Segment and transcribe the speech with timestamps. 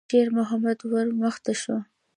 [0.09, 1.77] شېرمحمد ور مخته شو.